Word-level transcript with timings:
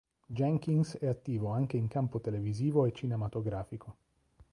Jenkins 0.29 0.97
è 0.97 1.05
attivo 1.05 1.49
anche 1.49 1.77
in 1.77 1.87
campo 1.87 2.19
televisivo 2.19 2.87
e 2.87 2.91
cinematografico. 2.91 3.95